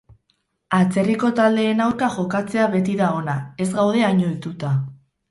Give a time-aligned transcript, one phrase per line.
[0.75, 4.73] Atzerriko taldeen aurka jokatzea beti da ona, ez gaude hain ohituta.